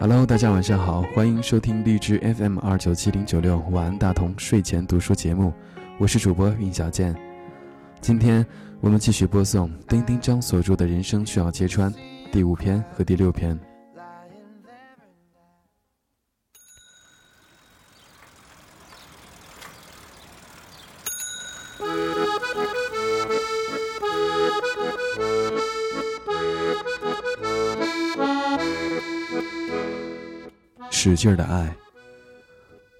[0.00, 5.52] Hello，大家晚上好，欢迎收听荔枝 FM 二九七零九六晚安大同睡前读书节目，
[5.98, 7.12] 我是主播云小健。
[8.00, 8.46] 今天
[8.80, 11.90] 我们继续播送丁丁张所著的《人生需要揭穿》
[12.30, 13.58] 第五篇和第六篇。
[31.00, 31.72] 使劲儿的爱，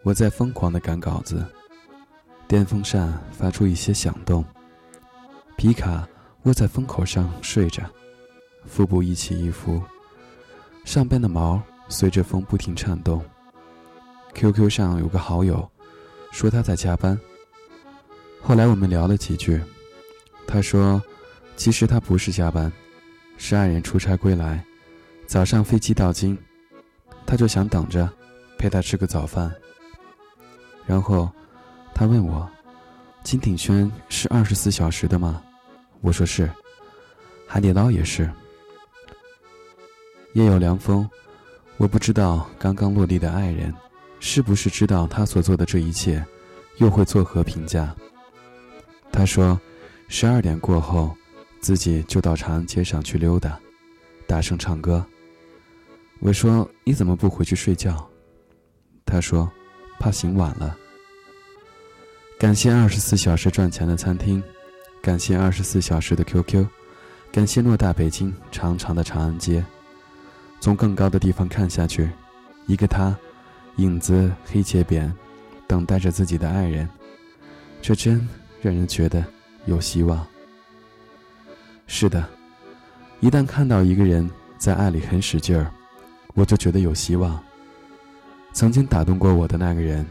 [0.05, 1.45] 我在疯狂的赶稿子，
[2.47, 4.45] 电风扇发出一些响动。
[5.57, 6.09] 皮卡
[6.45, 7.83] 窝在风口上睡着，
[8.67, 9.83] 腹部一起一伏，
[10.85, 13.21] 上边的毛随着风不停颤动。
[14.33, 15.69] QQ 上有个好友，
[16.31, 17.19] 说他在加班。
[18.41, 19.61] 后来我们聊了几句，
[20.47, 21.03] 他说，
[21.57, 22.73] 其实他不是加班，
[23.39, 24.65] 是爱人出差归来，
[25.27, 26.39] 早上飞机到京。
[27.29, 28.09] 他就想等着，
[28.57, 29.55] 陪他吃个早饭。
[30.87, 31.31] 然后，
[31.95, 32.49] 他问我
[33.23, 35.43] ：“金鼎轩是二十四小时的吗？”
[36.01, 36.51] 我说是。
[37.47, 38.31] 海底捞也是。
[40.33, 41.07] 夜有凉风，
[41.77, 43.75] 我不知道刚刚落地的爱人，
[44.21, 46.25] 是不是知道他所做的这一切，
[46.79, 47.95] 又会作何评价？
[49.13, 49.61] 他说
[50.09, 51.15] ：“十二点过后，
[51.61, 53.61] 自己就到长安街上去溜达，
[54.27, 55.05] 大声唱歌。”
[56.21, 58.09] 我说：“你怎么不回去睡觉？”
[59.07, 59.51] 他说
[60.01, 60.77] ：“怕醒晚了。”
[62.39, 64.43] 感谢二十四小时赚钱的餐厅，
[65.01, 66.67] 感谢二十四小时的 QQ，
[67.33, 69.65] 感谢偌大北京长长的长安街。
[70.61, 72.11] 从更高的地方看下去，
[72.67, 73.17] 一个他，
[73.77, 75.13] 影子黑且扁，
[75.67, 76.89] 等待着自己的爱人，
[77.81, 78.29] 这真
[78.61, 79.25] 让人觉得
[79.67, 80.27] 有希望。
[81.87, 82.29] 是的，
[83.21, 84.29] 一旦看到一个人
[84.59, 85.73] 在爱里很使劲儿。
[86.35, 87.39] 我就觉得有希望。
[88.53, 90.05] 曾经打动过我的那个人，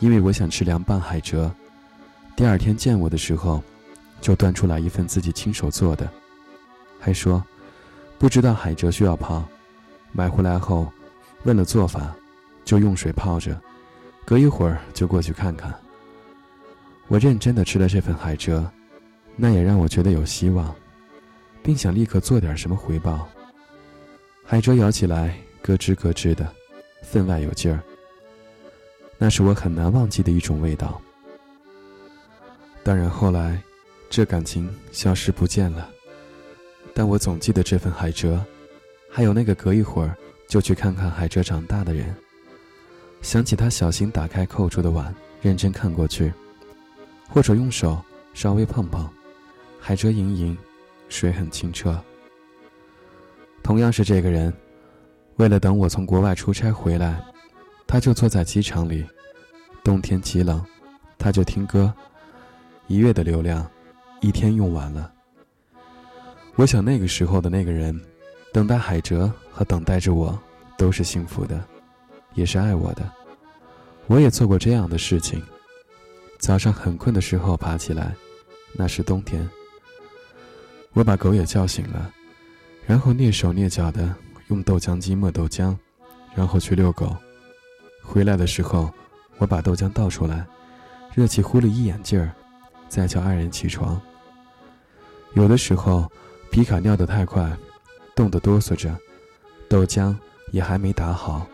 [0.00, 1.50] 因为我想吃凉拌海蜇，
[2.34, 3.62] 第二天见我的时候，
[4.20, 6.10] 就端出来一份自己亲手做的，
[6.98, 7.42] 还说
[8.18, 9.44] 不知道海蜇需要泡，
[10.12, 10.90] 买回来后
[11.44, 12.14] 问了做法，
[12.64, 13.60] 就用水泡着，
[14.24, 15.72] 隔一会儿就过去看看。
[17.08, 18.64] 我认真的吃了这份海蜇，
[19.36, 20.74] 那也让我觉得有希望，
[21.62, 23.28] 并想立刻做点什么回报。
[24.44, 25.38] 海蜇咬起来。
[25.66, 26.48] 咯吱咯吱的，
[27.02, 27.82] 分外有劲儿。
[29.18, 31.02] 那是我很难忘记的一种味道。
[32.84, 33.60] 当然后来，
[34.08, 35.90] 这感情消失不见了，
[36.94, 38.38] 但我总记得这份海蜇，
[39.10, 40.16] 还有那个隔一会儿
[40.46, 42.14] 就去看看海蜇长大的人。
[43.22, 45.12] 想起他小心打开扣住的碗，
[45.42, 46.32] 认真看过去，
[47.28, 48.00] 或者用手
[48.34, 49.08] 稍微碰碰，
[49.80, 50.56] 海蜇盈盈，
[51.08, 52.00] 水很清澈。
[53.64, 54.52] 同样是这个人。
[55.36, 57.22] 为了等我从国外出差回来，
[57.86, 59.04] 他就坐在机场里。
[59.84, 60.64] 冬天极冷，
[61.18, 61.92] 他就听歌。
[62.88, 63.68] 一月的流量，
[64.20, 65.12] 一天用完了。
[66.54, 68.00] 我想那个时候的那个人，
[68.52, 70.36] 等待海蜇和等待着我，
[70.78, 71.62] 都是幸福的，
[72.34, 73.08] 也是爱我的。
[74.06, 75.42] 我也做过这样的事情。
[76.38, 78.14] 早上很困的时候爬起来，
[78.72, 79.48] 那是冬天。
[80.94, 82.10] 我把狗也叫醒了，
[82.86, 84.14] 然后蹑手蹑脚的。
[84.48, 85.76] 用豆浆机磨豆浆，
[86.34, 87.16] 然后去遛狗。
[88.02, 88.92] 回来的时候，
[89.38, 90.46] 我把豆浆倒出来，
[91.14, 92.32] 热气呼了一眼劲儿，
[92.88, 94.00] 再叫爱人起床。
[95.34, 96.10] 有的时候，
[96.50, 97.50] 皮卡尿得太快，
[98.14, 98.96] 冻得哆嗦着，
[99.68, 100.16] 豆浆
[100.52, 101.46] 也还没打好，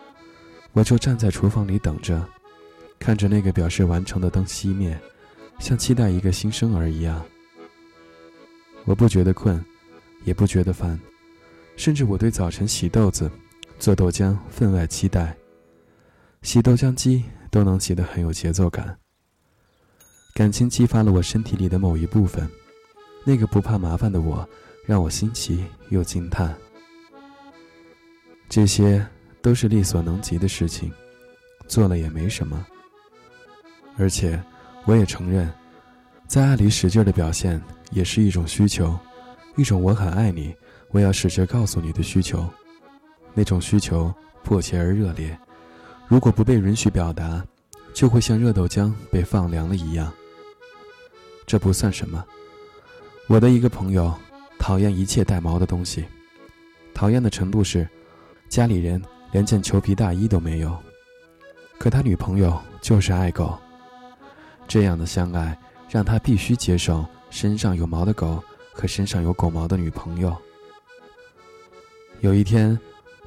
[0.73, 2.23] 我就站在厨房里等着，
[2.99, 4.97] 看着那个表示完成的灯熄灭，
[5.59, 7.25] 像期待一个新生儿一样。
[8.85, 9.63] 我不觉得困，
[10.23, 10.99] 也不觉得烦。
[11.75, 13.29] 甚至我对早晨洗豆子、
[13.79, 15.35] 做豆浆分外期待。
[16.41, 18.97] 洗豆浆机都能洗得很有节奏感。
[20.33, 22.49] 感情激发了我身体里的某一部分，
[23.23, 24.47] 那个不怕麻烦的我，
[24.85, 26.55] 让我新奇又惊叹。
[28.49, 29.05] 这些
[29.41, 30.91] 都是力所能及的事情，
[31.67, 32.65] 做了也没什么。
[33.97, 34.41] 而且，
[34.85, 35.51] 我也承认，
[36.27, 37.61] 在爱里使劲的表现
[37.91, 38.97] 也是一种需求，
[39.55, 40.53] 一种我很爱你。
[40.93, 42.47] 我要试着告诉你的需求，
[43.33, 44.13] 那种需求
[44.43, 45.35] 迫切而热烈，
[46.07, 47.43] 如果不被允许表达，
[47.95, 50.13] 就会像热豆浆被放凉了一样。
[51.47, 52.23] 这不算什么。
[53.27, 54.13] 我的一个朋友
[54.59, 56.05] 讨厌一切带毛的东西，
[56.93, 57.89] 讨厌的程度是，
[58.47, 59.01] 家里人
[59.31, 60.77] 连件裘皮大衣都没有，
[61.79, 63.57] 可他女朋友就是爱狗，
[64.67, 65.57] 这样的相爱
[65.89, 70.37] 让他必须接受身上有毛的狗和身上有狗毛的女朋友。
[72.23, 72.79] 有一天，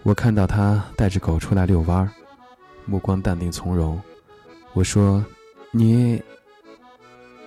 [0.04, 2.10] 我看到他带着狗出来遛弯儿，
[2.86, 4.00] 目光淡定从容。
[4.72, 5.22] 我说
[5.70, 6.18] ：“你。”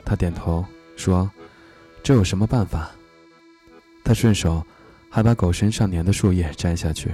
[0.06, 0.64] 他点头
[0.96, 1.28] 说
[2.04, 2.92] ：“这有什么办法？”
[4.06, 4.64] 他顺手
[5.10, 7.12] 还把狗身上粘的树叶摘下去。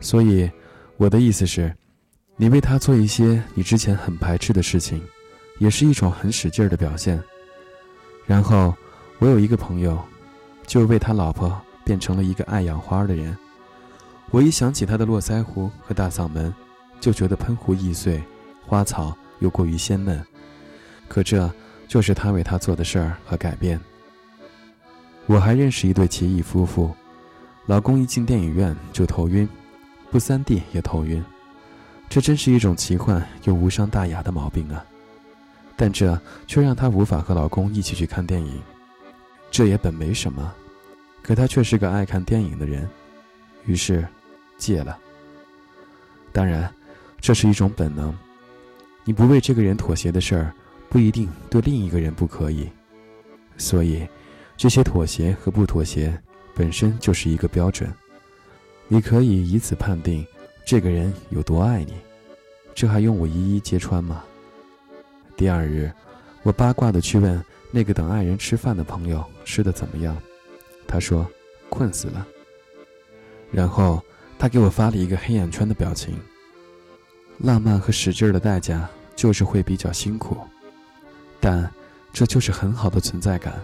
[0.00, 0.50] 所以，
[0.96, 1.72] 我的意思是，
[2.34, 5.00] 你为他做一些你之前很排斥的事情，
[5.60, 7.22] 也是一种很使劲儿的表现。
[8.26, 8.74] 然后，
[9.20, 9.96] 我有一个朋友，
[10.66, 13.36] 就为他老婆变成了一个爱养花的人。
[14.30, 16.54] 我一想起他的络腮胡和大嗓门，
[17.00, 18.22] 就觉得喷壶易碎，
[18.66, 20.24] 花草又过于鲜嫩。
[21.08, 21.50] 可这
[21.86, 23.78] 就是他为他做的事儿和改变。
[25.26, 26.90] 我还认识一对奇异夫妇，
[27.66, 29.48] 老公一进电影院就头晕，
[30.10, 31.22] 不三 D 也头晕，
[32.08, 34.84] 这真是一种奇幻又无伤大雅的毛病啊！
[35.76, 38.60] 但这却让她无法和老公一起去看电影。
[39.50, 40.52] 这也本没什么，
[41.22, 42.88] 可他却是个爱看电影的人，
[43.66, 44.06] 于是。
[44.58, 44.96] 戒了。
[46.30, 46.72] 当然，
[47.20, 48.16] 这是一种本能。
[49.02, 50.54] 你不为这个人妥协的事儿，
[50.88, 52.70] 不一定对另一个人不可以。
[53.56, 54.06] 所以，
[54.56, 56.16] 这些妥协和不妥协
[56.54, 57.92] 本身就是一个标准。
[58.86, 60.24] 你可以以此判定
[60.64, 61.94] 这个人有多爱你。
[62.72, 64.22] 这还用我一一揭穿吗？
[65.36, 65.90] 第二日，
[66.44, 70.16] 我八卦的去问那个等爱人吃饭的朋友吃的怎么样。
[70.86, 71.26] 他说
[71.68, 72.26] 困死了。
[73.50, 74.02] 然后。
[74.38, 76.18] 他给我发了一个黑眼圈的表情。
[77.38, 80.36] 浪漫和使劲儿的代价就是会比较辛苦，
[81.38, 81.72] 但
[82.12, 83.62] 这就是很好的存在感。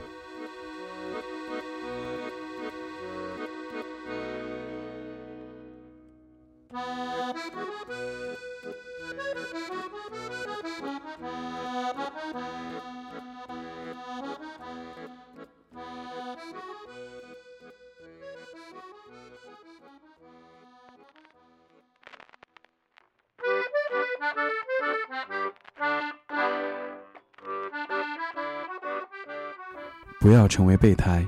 [30.21, 31.27] 不要成为备胎。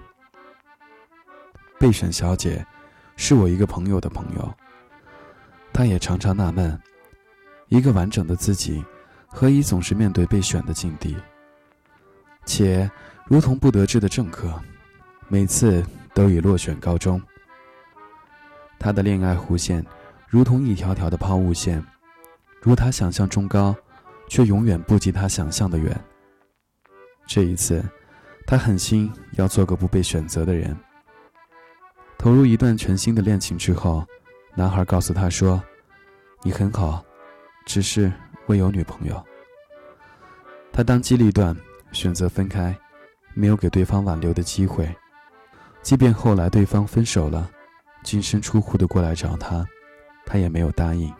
[1.78, 2.66] 备选小姐，
[3.16, 4.54] 是我一个朋友的朋友。
[5.72, 6.78] 她也常常纳闷：
[7.68, 8.84] 一个完整的自己，
[9.28, 11.16] 何以总是面对被选的境地？
[12.44, 12.90] 且
[13.26, 14.52] 如同不得志的政客，
[15.28, 15.82] 每次
[16.12, 17.22] 都以落选告终。
[18.78, 19.86] 她的恋爱弧线，
[20.28, 21.82] 如同一条条的抛物线，
[22.60, 23.74] 如她想象中高，
[24.28, 25.98] 却永远不及她想象的远。
[27.26, 27.84] 这一次。
[28.50, 30.76] 他狠心要做个不被选择的人。
[32.18, 34.04] 投入一段全新的恋情之后，
[34.56, 35.62] 男孩告诉他说
[36.42, 37.00] ：“你很好，
[37.64, 38.12] 只是
[38.46, 39.24] 我有女朋友。”
[40.72, 41.56] 他当机立断，
[41.92, 42.76] 选择分开，
[43.34, 44.92] 没有给对方挽留的机会。
[45.80, 47.48] 即便后来对方分手了，
[48.02, 49.64] 净身出户的过来找他，
[50.26, 51.14] 他也没有答应。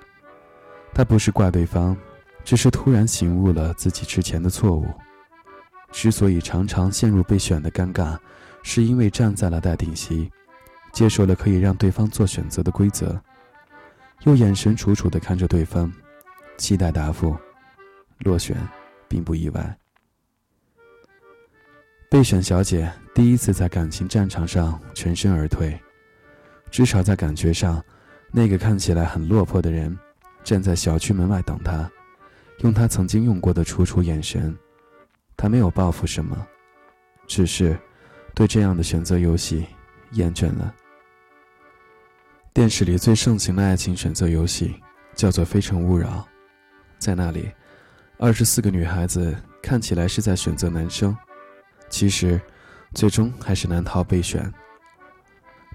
[0.93, 1.97] 他不是怪对方，
[2.43, 4.93] 只是突然醒悟了自己之前的错误。
[5.93, 8.17] 之所以常常陷入被选的尴尬，
[8.63, 10.31] 是因为站在了待定席，
[10.93, 13.21] 接受了可以让对方做选择的规则，
[14.25, 15.93] 又眼神楚楚地看着对方，
[16.57, 17.37] 期待答复。
[18.21, 18.57] 落选，
[19.09, 19.79] 并不意外。
[22.11, 25.79] 备选小姐第一次在感情战场上全身而退，
[26.71, 27.83] 至少在感觉上，
[28.31, 29.97] 那个看起来很落魄的人，
[30.45, 31.91] 站在小区门外等她，
[32.59, 34.57] 用他曾经用过的楚楚眼神。
[35.41, 36.37] 他没有报复什么，
[37.27, 37.75] 只是
[38.35, 39.67] 对这样的选择游戏
[40.11, 40.75] 厌倦了。
[42.53, 44.79] 电视里最盛行的爱情选择游戏
[45.15, 46.09] 叫做《非诚勿扰》，
[46.99, 47.51] 在那里，
[48.19, 51.17] 二十四个女孩子看起来是在选择男生，
[51.89, 52.39] 其实
[52.93, 54.53] 最终还是难逃被选。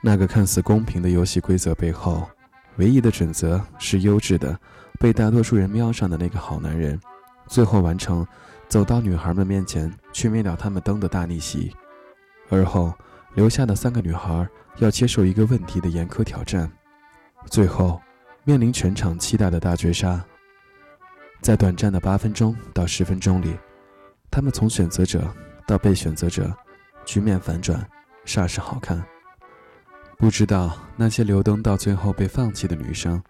[0.03, 2.29] 那个看似公平的游戏规则背后，
[2.75, 4.59] 唯一的准则是优质的、
[4.99, 7.01] 被大多数人瞄上的那个好男人，
[7.47, 8.23] 最后完成。
[8.67, 11.73] 走到女孩们面前去灭掉他们灯的大逆袭，
[12.49, 12.93] 而后
[13.33, 16.69] 留下的三个女孩要接受一个问题的严苛挑战，
[17.45, 18.01] 最后
[18.43, 20.23] 面临全场期待的大绝杀。
[21.41, 23.55] 在短暂的八分钟到十分钟里，
[24.31, 25.31] 他们从选择者
[25.67, 26.51] 到被选择者，
[27.05, 27.87] 局面反转，
[28.25, 29.01] 煞是好看。
[30.17, 33.21] 不知道那些留灯到最后被放弃的女生，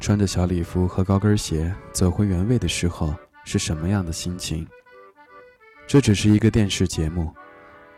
[0.00, 3.14] 穿着小礼服和高跟鞋走回原位的时候。
[3.46, 4.66] 是什么样的心情？
[5.86, 7.32] 这只是一个电视节目，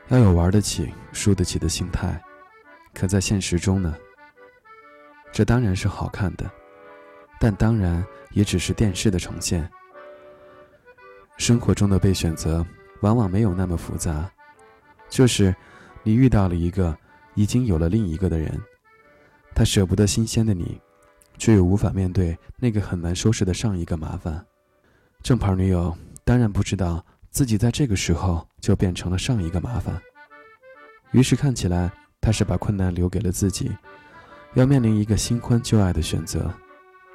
[0.08, 2.22] 要有玩得起、输得起的心态。
[2.92, 3.96] 可在现实中呢？
[5.32, 6.50] 这当然是好看的，
[7.40, 9.66] 但当然也只是电视的呈现。
[11.38, 12.64] 生活中的被选择
[13.00, 14.30] 往往没有那么复杂，
[15.08, 15.54] 就是
[16.02, 16.94] 你遇到了一个
[17.34, 18.60] 已经有了另一个的人，
[19.54, 20.78] 他舍不得新鲜的你，
[21.38, 24.44] 却又无法面对那个很难收拾的上一个麻烦。
[25.22, 30.00] 正牌女友当然不知道自己在这个时候就变成了上一个麻烦，
[31.12, 33.70] 于是看起来他是把困难留给了自己，
[34.54, 36.52] 要面临一个新婚旧爱的选择。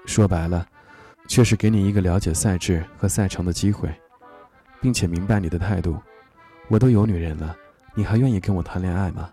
[0.06, 0.68] 说白了，
[1.28, 3.90] 却是给你一个了解赛制和赛程的机会，
[4.82, 5.98] 并且明白你的态度。
[6.68, 7.56] 我都有女人了，
[7.96, 9.30] 你还愿意跟我谈恋爱吗？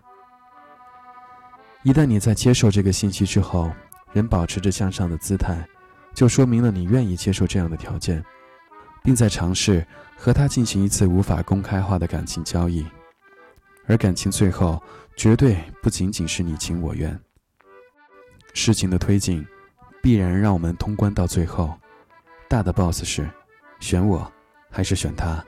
[1.83, 3.71] 一旦你在接受这个信息之后，
[4.13, 5.65] 仍保持着向上的姿态，
[6.13, 8.23] 就说明了你愿意接受这样的条件，
[9.03, 12.85] 并在尝试和他进行一次无法公开化的感情交易。
[13.87, 14.81] 而感情最后
[15.15, 17.19] 绝对不仅仅是你情我愿。
[18.53, 19.45] 事情的推进，
[20.01, 21.73] 必然让我们通关到最后。
[22.47, 23.29] 大的 boss 是，
[23.79, 24.31] 选我，
[24.69, 25.43] 还是选他？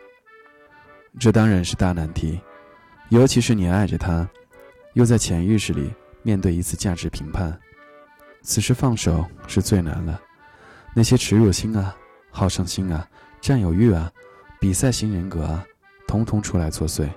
[1.20, 2.42] 这当然是大难题，
[3.10, 4.28] 尤其是你爱着他，
[4.94, 7.58] 又在潜意识里面对一次价值评判，
[8.42, 10.20] 此时放手是最难了。
[10.96, 11.96] 那些耻辱心啊、
[12.32, 13.08] 好胜心啊、
[13.44, 14.10] 占有欲啊、
[14.58, 15.68] 比赛型人格啊，
[16.08, 17.10] 统统出来作祟，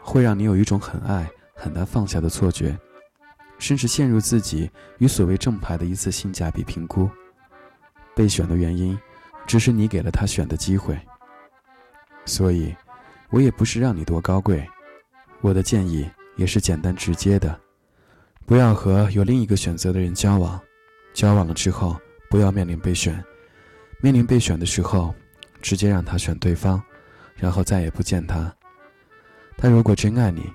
[0.00, 2.74] 会让你有一种很爱很难放下的错觉，
[3.58, 7.10] 甚至陷入自己与所谓正牌的一次性价比评估。
[8.14, 8.98] 被选的原因，
[9.46, 10.98] 只是你给了他选的机会，
[12.24, 12.74] 所以。
[13.30, 14.64] 我也不是让你多高贵，
[15.40, 17.60] 我的建议也是简单直接的，
[18.46, 20.58] 不要和有另一个选择的人交往，
[21.12, 22.00] 交往了之后
[22.30, 23.22] 不要面临被选，
[24.00, 25.12] 面临被选的时候，
[25.60, 26.82] 直接让他选对方，
[27.34, 28.52] 然后再也不见他。
[29.56, 30.52] 他如果真爱你，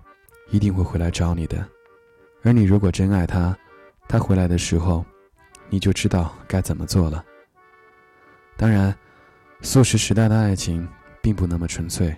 [0.50, 1.65] 一定会回来找你的，
[2.43, 3.58] 而你如果真爱他，
[4.08, 5.05] 他回来的时候，
[5.70, 7.24] 你就知道该怎么做了。
[8.58, 8.96] 当然，
[9.62, 10.88] 素食时代的爱情
[11.22, 12.15] 并不那么纯粹。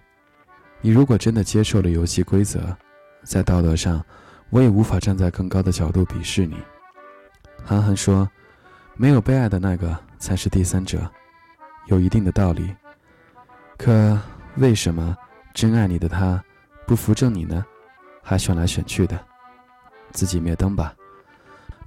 [0.82, 2.76] 你如果真的接受了游戏规则，
[3.24, 4.04] 在道德上，
[4.50, 6.58] 我也无法站在更高的角度鄙视你。
[7.64, 8.30] 韩寒说
[8.98, 11.10] ：“没有被爱的那个才是第三者，
[11.86, 12.76] 有一定的道理。
[13.78, 14.20] 可
[14.56, 15.16] 为什么
[15.54, 16.44] 真爱你的他
[16.88, 17.66] 不扶正你呢？
[18.22, 19.20] 还选来选去的，
[20.12, 20.96] 自己灭灯吧，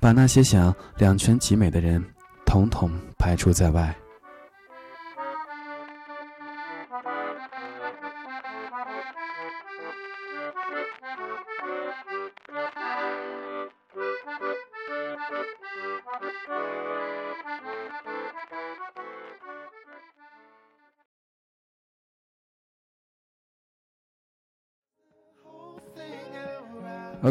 [0.00, 2.04] 把那些想两全其美的人
[2.44, 3.94] 统统排除在外。”